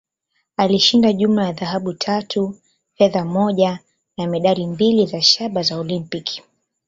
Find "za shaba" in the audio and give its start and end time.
5.05-5.61